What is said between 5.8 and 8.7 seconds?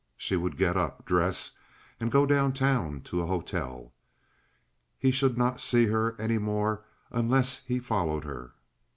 her any more unless he followed her.